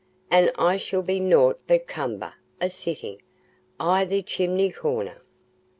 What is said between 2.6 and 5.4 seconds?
sittin' i' th' chimney corner.